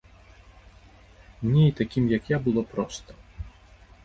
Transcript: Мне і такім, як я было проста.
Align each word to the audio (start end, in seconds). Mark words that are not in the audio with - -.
Мне 1.41 1.63
і 1.67 1.75
такім, 1.81 2.09
як 2.17 2.23
я 2.35 2.41
было 2.49 2.61
проста. 2.73 3.11